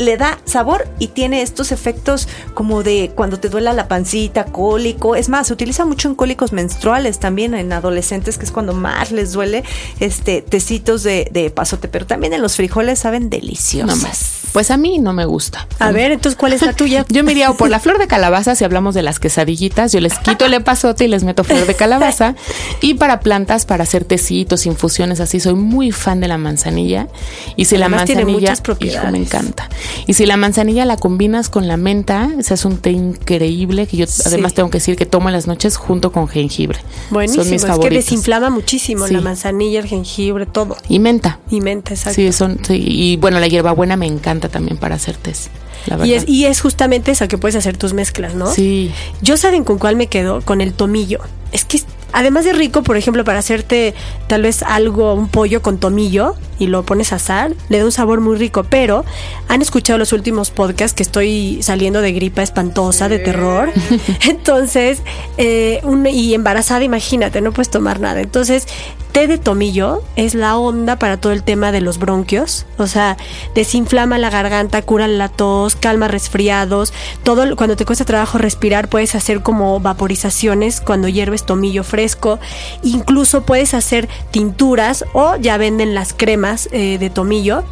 le 0.00 0.16
da 0.16 0.40
sabor 0.46 0.88
y 0.98 1.08
tiene 1.08 1.42
estos 1.42 1.70
efectos 1.72 2.26
como 2.54 2.82
de 2.82 3.12
cuando 3.14 3.38
te 3.38 3.48
duela 3.48 3.72
la 3.72 3.86
pancita, 3.86 4.46
cólico. 4.46 5.14
Es 5.14 5.28
más, 5.28 5.46
se 5.48 5.52
utiliza 5.52 5.84
mucho 5.84 6.08
en 6.08 6.14
cólicos 6.14 6.52
menstruales 6.52 7.18
también 7.18 7.54
en 7.54 7.72
adolescentes, 7.72 8.38
que 8.38 8.46
es 8.46 8.50
cuando 8.50 8.72
más 8.72 9.12
les 9.12 9.32
duele 9.32 9.62
este 10.00 10.42
tecitos 10.42 11.02
de, 11.02 11.28
de 11.30 11.50
pasote, 11.50 11.86
pero 11.86 12.06
también 12.06 12.32
en 12.32 12.42
los 12.42 12.56
frijoles 12.56 12.98
saben 12.98 13.24
No 13.24 13.28
deliciosos. 13.28 14.02
más. 14.02 14.39
Pues 14.52 14.70
a 14.70 14.76
mí 14.76 14.98
no 14.98 15.12
me 15.12 15.24
gusta. 15.24 15.66
A 15.78 15.92
ver, 15.92 16.12
entonces, 16.12 16.36
¿cuál 16.38 16.52
es 16.52 16.62
la 16.62 16.72
tuya? 16.72 17.04
Yo 17.08 17.22
me 17.24 17.32
iría 17.32 17.50
o 17.50 17.56
por 17.56 17.70
la 17.70 17.78
flor 17.80 17.98
de 17.98 18.06
calabaza, 18.06 18.54
si 18.54 18.64
hablamos 18.64 18.94
de 18.94 19.02
las 19.02 19.20
quesadillitas, 19.20 19.92
yo 19.92 20.00
les 20.00 20.18
quito 20.18 20.46
el 20.46 20.54
epazote 20.54 21.04
y 21.04 21.08
les 21.08 21.24
meto 21.24 21.44
flor 21.44 21.66
de 21.66 21.74
calabaza. 21.74 22.34
Y 22.82 22.94
para 22.94 23.20
plantas, 23.20 23.66
para 23.66 23.82
hacer 23.84 24.04
tecitos, 24.04 24.64
infusiones, 24.64 25.20
así, 25.20 25.38
soy 25.38 25.54
muy 25.54 25.92
fan 25.92 26.20
de 26.20 26.28
la 26.28 26.38
manzanilla. 26.38 27.08
Y 27.56 27.66
si 27.66 27.76
Además, 27.76 28.00
la 28.00 28.06
tiene 28.06 28.24
manzanilla, 28.24 28.50
muchas 28.52 28.80
hijo, 28.80 29.10
me 29.10 29.18
encanta. 29.18 29.68
Y 30.06 30.14
si 30.14 30.24
la 30.24 30.36
manzanilla 30.36 30.84
la 30.86 30.96
combinas 30.96 31.50
con 31.50 31.68
la 31.68 31.76
menta, 31.76 32.30
ese 32.38 32.54
es 32.54 32.64
un 32.64 32.78
té 32.78 32.90
increíble 32.90 33.86
que 33.86 33.98
yo 33.98 34.06
además 34.24 34.54
tengo 34.54 34.70
que 34.70 34.78
decir 34.78 34.96
que 34.96 35.06
tomo 35.06 35.28
en 35.28 35.34
las 35.34 35.46
noches 35.46 35.76
junto 35.76 36.10
con 36.12 36.26
jengibre. 36.28 36.78
Buenísimo, 37.10 37.44
Son 37.44 37.52
mis 37.52 37.64
es 37.64 37.78
que 37.78 37.90
desinflama 37.90 38.50
muchísimo 38.50 39.06
Sí. 39.06 39.14
la 39.14 39.20
manzanilla, 39.20 39.80
el 39.80 39.86
jengibre, 39.86 40.46
todo. 40.46 40.76
Y 40.88 40.98
menta. 40.98 41.38
Y 41.50 41.60
menta, 41.60 41.92
exacto. 41.92 42.14
Sí, 42.14 42.32
son, 42.32 42.58
sí, 42.66 42.82
y 42.86 43.16
bueno, 43.16 43.40
la 43.40 43.46
hierbabuena 43.48 43.96
me 43.96 44.06
encanta 44.06 44.39
también 44.48 44.76
para 44.76 44.94
hacer 44.94 45.16
tés. 45.16 45.50
La 45.86 45.96
verdad. 45.96 46.06
y, 46.06 46.14
es, 46.14 46.28
y 46.28 46.44
es 46.46 46.60
justamente 46.60 47.10
eso 47.12 47.26
que 47.28 47.38
puedes 47.38 47.56
hacer 47.56 47.76
tus 47.76 47.92
mezclas, 47.92 48.34
¿no? 48.34 48.52
Sí. 48.52 48.92
Yo 49.22 49.36
saben 49.36 49.64
con 49.64 49.78
cuál 49.78 49.96
me 49.96 50.08
quedo, 50.08 50.40
con 50.42 50.60
el 50.60 50.72
tomillo. 50.72 51.20
Es 51.52 51.64
que 51.64 51.80
además 52.12 52.44
de 52.44 52.52
rico, 52.52 52.82
por 52.82 52.96
ejemplo, 52.96 53.24
para 53.24 53.38
hacerte 53.38 53.94
tal 54.26 54.42
vez 54.42 54.62
algo, 54.62 55.14
un 55.14 55.28
pollo 55.28 55.62
con 55.62 55.78
tomillo 55.78 56.36
y 56.60 56.66
lo 56.66 56.84
pones 56.84 57.12
a 57.12 57.16
asar, 57.16 57.52
le 57.68 57.78
da 57.78 57.84
un 57.84 57.90
sabor 57.90 58.20
muy 58.20 58.36
rico. 58.36 58.62
Pero 58.62 59.04
han 59.48 59.62
escuchado 59.62 59.98
los 59.98 60.12
últimos 60.12 60.52
podcasts 60.52 60.94
que 60.94 61.02
estoy 61.02 61.60
saliendo 61.62 62.02
de 62.02 62.12
gripa 62.12 62.42
espantosa, 62.42 63.08
de 63.08 63.18
terror. 63.18 63.72
Entonces, 64.28 65.02
eh, 65.38 65.80
y 66.12 66.34
embarazada, 66.34 66.84
imagínate, 66.84 67.40
no 67.40 67.52
puedes 67.52 67.70
tomar 67.70 67.98
nada. 67.98 68.20
Entonces, 68.20 68.68
té 69.12 69.26
de 69.26 69.38
tomillo 69.38 70.02
es 70.16 70.34
la 70.34 70.56
onda 70.56 70.96
para 70.96 71.16
todo 71.16 71.32
el 71.32 71.42
tema 71.42 71.72
de 71.72 71.80
los 71.80 71.98
bronquios, 71.98 72.66
o 72.78 72.86
sea, 72.86 73.16
desinflama 73.54 74.18
la 74.18 74.30
garganta, 74.30 74.82
cura 74.82 75.08
la 75.08 75.28
tos, 75.28 75.76
calma 75.76 76.08
resfriados, 76.08 76.92
todo 77.24 77.56
cuando 77.56 77.76
te 77.76 77.84
cuesta 77.84 78.04
trabajo 78.04 78.38
respirar 78.38 78.88
puedes 78.88 79.14
hacer 79.14 79.42
como 79.42 79.80
vaporizaciones 79.80 80.80
cuando 80.80 81.08
hierves 81.08 81.44
tomillo 81.44 81.84
fresco, 81.84 82.38
incluso 82.82 83.42
puedes 83.42 83.74
hacer 83.74 84.08
tinturas 84.30 85.04
o 85.12 85.36
ya 85.36 85.56
venden 85.56 85.94
las 85.94 86.12
cremas 86.12 86.49
eh, 86.72 86.98
de 86.98 87.10
tomillo 87.10 87.62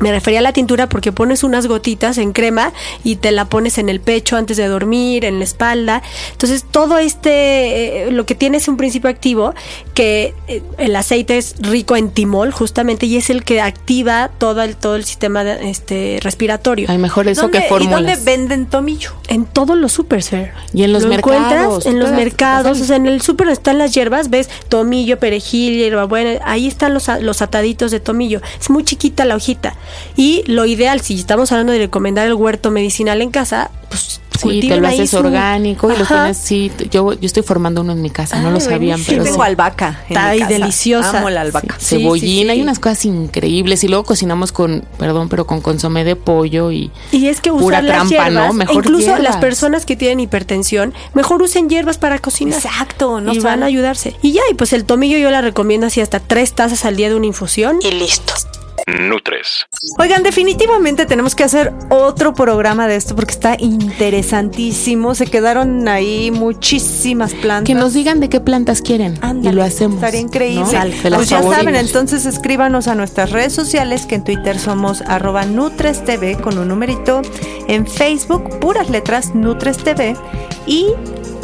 me 0.00 0.10
refería 0.10 0.40
a 0.40 0.42
la 0.42 0.52
tintura 0.52 0.88
porque 0.88 1.12
pones 1.12 1.42
unas 1.44 1.66
gotitas 1.66 2.18
en 2.18 2.32
crema 2.32 2.72
y 3.04 3.16
te 3.16 3.32
la 3.32 3.46
pones 3.46 3.78
en 3.78 3.88
el 3.88 4.00
pecho 4.00 4.36
antes 4.36 4.56
de 4.56 4.66
dormir, 4.66 5.24
en 5.24 5.38
la 5.38 5.44
espalda. 5.44 6.02
Entonces, 6.32 6.64
todo 6.70 6.98
este, 6.98 8.08
eh, 8.08 8.10
lo 8.10 8.26
que 8.26 8.34
tiene 8.34 8.58
es 8.58 8.68
un 8.68 8.76
principio 8.76 9.10
activo 9.10 9.54
que 9.94 10.34
eh, 10.48 10.62
el 10.78 10.96
aceite 10.96 11.38
es 11.38 11.56
rico 11.60 11.96
en 11.96 12.10
timol 12.10 12.52
justamente 12.52 13.06
y 13.06 13.16
es 13.16 13.30
el 13.30 13.44
que 13.44 13.60
activa 13.60 14.30
todo 14.38 14.62
el, 14.62 14.76
todo 14.76 14.96
el 14.96 15.04
sistema 15.04 15.42
este, 15.42 16.18
respiratorio. 16.22 16.90
Hay 16.90 16.98
mejor 16.98 17.28
eso 17.28 17.50
que 17.50 17.62
fórmulas. 17.62 18.00
¿Y 18.00 18.04
dónde 18.04 18.24
venden 18.24 18.66
tomillo? 18.66 19.12
En 19.28 19.44
todos 19.44 19.76
los 19.76 19.92
super 19.92 20.22
Y 20.72 20.82
en 20.82 20.92
los 20.92 21.06
mercados. 21.06 21.86
en 21.86 21.98
los 21.98 22.10
mercados. 22.10 22.80
O 22.80 22.84
sea, 22.84 22.96
en 22.96 23.06
el 23.06 23.20
super 23.22 23.48
están 23.48 23.78
las 23.78 23.94
hierbas, 23.94 24.30
ves 24.30 24.48
tomillo, 24.68 25.18
perejil, 25.18 25.76
hierbabuena. 25.76 26.40
Ahí 26.44 26.66
están 26.66 26.94
los, 26.94 27.08
los 27.20 27.42
ataditos 27.42 27.90
de 27.90 28.00
tomillo. 28.00 28.40
Es 28.60 28.70
muy 28.70 28.84
chiquita 28.84 29.24
la 29.24 29.36
hojita. 29.36 29.74
Y 30.16 30.44
lo 30.46 30.64
ideal, 30.66 31.00
si 31.00 31.18
estamos 31.18 31.52
hablando 31.52 31.72
de 31.72 31.78
recomendar 31.78 32.26
el 32.26 32.34
huerto 32.34 32.70
medicinal 32.70 33.22
en 33.22 33.30
casa, 33.30 33.70
pues 33.88 34.20
Sí, 34.42 34.60
te 34.60 34.76
lo 34.76 34.88
haces 34.88 35.14
orgánico 35.14 35.92
y 35.92 35.96
lo 35.96 36.04
pones, 36.04 36.36
sí, 36.36 36.70
yo, 36.90 37.12
yo 37.12 37.26
estoy 37.26 37.42
formando 37.42 37.80
uno 37.80 37.92
en 37.92 38.02
mi 38.02 38.10
casa, 38.10 38.40
no 38.40 38.50
lo 38.50 38.60
sabían, 38.60 39.00
pero 39.06 39.24
tengo 39.24 39.42
albahaca. 39.42 40.00
Está 40.08 40.30
deliciosa. 40.48 41.18
Amo 41.18 41.30
la 41.30 41.42
albahaca. 41.42 41.76
Cebollín, 41.78 42.50
hay 42.50 42.60
unas 42.62 42.78
cosas 42.78 43.04
increíbles 43.04 43.84
y 43.84 43.88
luego 43.88 44.04
cocinamos 44.04 44.52
con, 44.52 44.84
perdón, 44.98 45.28
pero 45.28 45.46
con 45.46 45.60
consomé 45.60 46.04
de 46.04 46.16
pollo 46.16 46.72
y 46.72 46.90
Y 47.12 47.26
es 47.26 47.40
que 47.40 47.50
pura 47.50 47.84
trampa, 47.84 48.30
¿no? 48.30 48.52
Mejor 48.52 48.84
incluso 48.84 49.16
las 49.18 49.36
personas 49.36 49.86
que 49.86 49.96
tienen 49.96 50.20
hipertensión, 50.20 50.94
mejor 51.14 51.42
usen 51.42 51.68
hierbas 51.68 51.98
para 51.98 52.18
cocinar. 52.18 52.54
Exacto, 52.54 53.20
no 53.20 53.32
y 53.32 53.38
van 53.38 53.62
a 53.62 53.66
ayudarse. 53.66 54.16
Y 54.22 54.32
ya, 54.32 54.42
y 54.50 54.54
pues 54.54 54.72
el 54.72 54.84
tomillo 54.84 55.18
yo 55.18 55.30
la 55.30 55.40
recomiendo 55.40 55.86
así 55.86 56.00
hasta 56.00 56.20
tres 56.20 56.52
tazas 56.54 56.84
al 56.84 56.96
día 56.96 57.08
de 57.08 57.14
una 57.14 57.26
infusión 57.26 57.78
y 57.82 57.90
listo. 57.92 58.34
Nutres. 58.86 59.66
Oigan, 59.98 60.22
definitivamente 60.22 61.06
tenemos 61.06 61.34
que 61.34 61.44
hacer 61.44 61.72
otro 61.90 62.34
programa 62.34 62.88
de 62.88 62.96
esto 62.96 63.14
porque 63.14 63.32
está 63.32 63.56
interesantísimo. 63.58 65.14
Se 65.14 65.26
quedaron 65.26 65.88
ahí 65.88 66.30
muchísimas 66.30 67.34
plantas. 67.34 67.66
Que 67.66 67.74
nos 67.74 67.94
digan 67.94 68.20
de 68.20 68.28
qué 68.28 68.40
plantas 68.40 68.82
quieren 68.82 69.18
y 69.42 69.52
lo 69.52 69.62
hacemos. 69.62 69.96
Estaría 69.96 70.20
increíble. 70.20 70.64
Pues 71.14 71.28
ya 71.28 71.42
saben, 71.42 71.76
entonces 71.76 72.26
escríbanos 72.26 72.88
a 72.88 72.94
nuestras 72.94 73.30
redes 73.30 73.52
sociales, 73.52 74.06
que 74.06 74.16
en 74.16 74.24
Twitter 74.24 74.58
somos 74.58 75.02
arroba 75.02 75.44
NutresTV 75.44 76.40
con 76.40 76.58
un 76.58 76.68
numerito. 76.68 77.22
En 77.68 77.86
Facebook, 77.86 78.58
puras 78.60 78.90
letras 78.90 79.34
NutresTV. 79.34 80.16
Y 80.66 80.86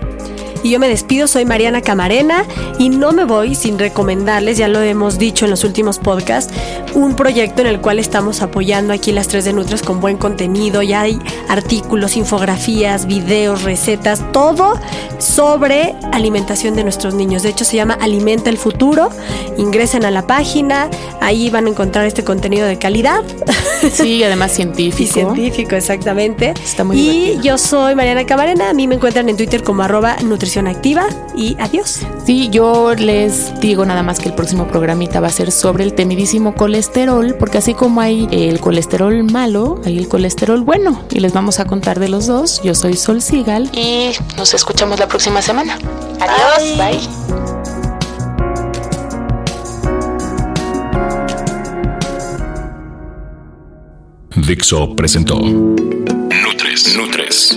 Y 0.64 0.71
yo 0.71 0.80
me 0.80 0.88
despido, 0.88 1.26
soy 1.26 1.44
Mariana 1.44 1.83
Camarena 1.83 2.47
y 2.78 2.88
no 2.88 3.12
me 3.12 3.25
voy 3.25 3.54
sin 3.54 3.78
recomendarles, 3.78 4.56
ya 4.56 4.66
lo 4.66 4.80
hemos 4.80 5.18
dicho 5.18 5.44
en 5.44 5.50
los 5.50 5.62
últimos 5.62 5.99
podcasts, 5.99 6.54
un 6.94 7.16
proyecto 7.16 7.61
en 7.61 7.68
el 7.68 7.83
cual 7.83 7.99
estamos 7.99 8.40
apoyando 8.40 8.94
aquí 8.94 9.12
las 9.12 9.28
3 9.28 9.44
de 9.44 9.52
Nutres 9.52 9.83
con 9.83 10.00
buen 10.00 10.16
contenido. 10.16 10.80
Ya 10.80 11.02
hay 11.02 11.21
artículos, 11.50 12.16
infografías, 12.16 13.04
videos, 13.06 13.62
recetas, 13.62 14.33
todo 14.33 14.80
sobre 15.18 15.94
alimentación 16.12 16.75
de 16.76 16.83
nuestros 16.83 17.12
niños. 17.12 17.42
De 17.42 17.50
hecho, 17.50 17.66
se 17.66 17.76
llama 17.76 17.99
Alimenta 18.00 18.49
el 18.49 18.56
Futuro. 18.56 19.11
Ingresen 19.59 20.06
a 20.06 20.11
la 20.11 20.26
página, 20.26 20.88
ahí 21.21 21.50
van 21.50 21.66
a 21.66 21.71
encontrar 21.71 22.06
este 22.06 22.25
contenido 22.25 22.66
de 22.66 22.78
calidad. 22.78 23.23
Sí, 23.92 24.25
además 24.25 24.52
científico. 24.52 24.94
Y 25.04 25.06
científico, 25.06 25.76
exactamente. 25.76 26.54
Está 26.64 26.85
muy 26.85 26.99
Y 26.99 27.40
yo 27.42 27.59
soy 27.59 27.94
Mariana 27.94 28.25
Camarena, 28.25 28.71
a 28.71 28.73
mí 28.73 28.87
me 28.87 28.94
encuentran 28.94 29.28
en 29.28 29.37
Twitter 29.37 29.62
como 29.62 29.83
arroba 29.83 30.16
nutrición 30.23 30.53
activa 30.61 31.06
y 31.37 31.56
adiós. 31.58 32.00
Sí, 32.25 32.49
yo 32.50 32.94
les 32.94 33.58
digo 33.61 33.84
nada 33.84 34.02
más 34.02 34.18
que 34.20 34.28
el 34.28 34.34
próximo 34.34 34.66
programita 34.66 35.20
va 35.20 35.26
a 35.28 35.30
ser 35.30 35.50
sobre 35.50 35.84
el 35.84 35.94
temidísimo 35.94 36.54
colesterol, 36.54 37.34
porque 37.38 37.58
así 37.58 37.75
como 37.75 38.00
hay 38.00 38.28
el 38.30 38.61
colesterol 38.61 39.24
malo, 39.24 39.81
hay 39.85 39.98
el 39.98 40.09
colesterol 40.09 40.62
bueno 40.62 41.02
y 41.11 41.20
les 41.20 41.33
vamos 41.33 41.61
a 41.61 41.64
contar 41.64 41.98
de 41.98 42.09
los 42.09 42.26
dos. 42.26 42.62
Yo 42.62 42.74
soy 42.74 42.94
Sol 42.94 43.20
Sigal 43.20 43.70
y 43.74 44.11
nos 44.37 44.55
escuchamos 44.55 44.98
la 44.98 45.09
próxima 45.09 45.42
semana. 45.42 45.79
Adiós. 46.20 46.79
Bye. 46.79 47.24
Dixo 54.46 54.94
presentó 54.94 55.38
Nutres. 55.40 56.96
Nutres. 56.96 57.57